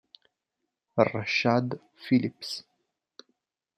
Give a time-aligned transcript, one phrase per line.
[1.13, 2.65] Rashad Phillips